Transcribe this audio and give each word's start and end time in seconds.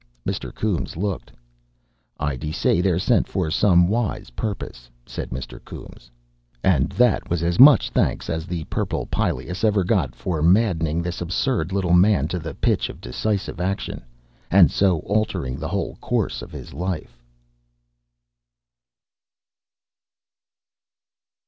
Mr. 0.27 0.51
Coombes 0.51 0.97
looked. 0.97 1.31
"I 2.19 2.35
dessay 2.35 2.81
they're 2.81 2.97
sent 2.97 3.27
for 3.27 3.51
some 3.51 3.87
wise 3.87 4.31
purpose," 4.31 4.89
said 5.05 5.29
Mr. 5.29 5.63
Coombes. 5.63 6.09
And 6.63 6.89
that 6.93 7.29
was 7.29 7.43
as 7.43 7.59
much 7.59 7.91
thanks 7.91 8.27
as 8.27 8.47
the 8.47 8.63
purple 8.63 9.05
pileus 9.05 9.63
ever 9.63 9.83
got 9.83 10.15
for 10.15 10.41
maddening 10.41 11.03
this 11.03 11.21
absurd 11.21 11.71
little 11.71 11.93
man 11.93 12.27
to 12.29 12.39
the 12.39 12.55
pitch 12.55 12.89
of 12.89 12.99
decisive 12.99 13.59
action, 13.61 14.03
and 14.49 14.71
so 14.71 15.01
altering 15.01 15.59
the 15.59 15.67
whole 15.67 15.97
course 15.97 16.41
of 16.41 16.49
his 16.51 16.73
life. 16.73 17.21